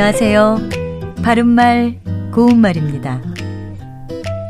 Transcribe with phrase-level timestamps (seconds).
[0.00, 0.58] 안녕하세요.
[1.24, 1.98] 바른말,
[2.32, 3.20] 고운말입니다.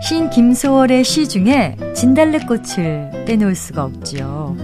[0.07, 4.55] 시인 김소월의 시 중에 진달래꽃을 빼놓을 수가 없지요.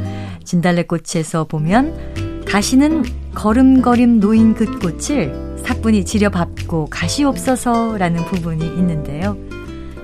[0.44, 3.02] 진달래꽃에서 보면 다시는
[3.34, 9.38] 걸음걸음 놓인 그 꽃을 사뿐히 지려밟고 가시옵소서라는 부분이 있는데요.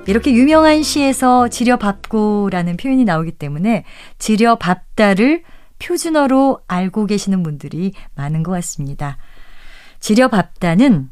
[0.06, 3.84] 이렇게 유명한 시에서 지려밟고라는 표현이 나오기 때문에
[4.18, 5.42] 지려밟다를
[5.78, 9.18] 표준어로 알고 계시는 분들이 많은 것 같습니다.
[10.00, 11.10] 지려밟다는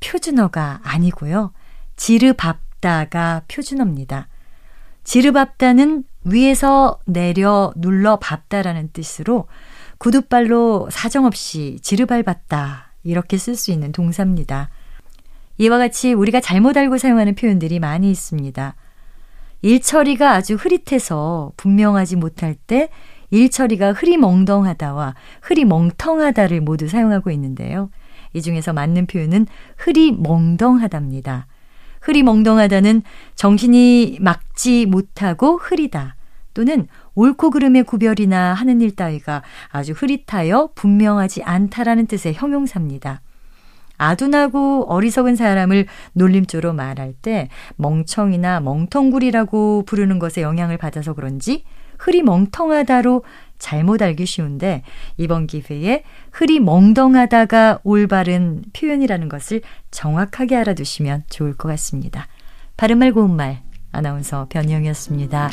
[0.00, 1.52] 표준어가 아니고요.
[1.96, 4.28] 지르밟다가 표준어입니다.
[5.04, 9.46] 지르밟다는 위에서 내려 눌러 밟다라는 뜻으로
[9.98, 14.70] 구두발로 사정없이 지르밟았다 이렇게 쓸 수 있는 동사입니다.
[15.58, 18.76] 이와 같이 우리가 잘못 알고 사용하는 표현들이 많이 있습니다.
[19.62, 22.90] 일처리가 아주 흐릿해서 분명하지 못할 때
[23.30, 27.90] 일처리가 흐리멍덩하다와 흐리멍텅하다를 모두 사용하고 있는데요.
[28.32, 31.46] 이 중에서 맞는 표현은 흐리멍덩하답니다.
[32.00, 33.02] 흐리멍덩하다는
[33.34, 36.16] 정신이 막지 못하고 흐리다
[36.54, 43.20] 또는 옳고 그름의 구별이나 하는 일 따위가 아주 흐릿하여 분명하지 않다라는 뜻의 형용사입니다.
[43.98, 51.64] 아둔하고 어리석은 사람을 놀림조로 말할 때 멍청이나 멍텅구리라고 부르는 것에 영향을 받아서 그런지
[51.98, 53.24] 흐리 멍텅하다로
[53.58, 54.82] 잘못 알기 쉬운데
[55.16, 59.60] 이번 기회에 흐리 멍덩하다가 올바른 표현이라는 것을
[59.90, 62.28] 정확하게 알아두시면 좋을 것 같습니다.
[62.76, 65.50] 바른말 고운말 아나운서 변희영이었습니다.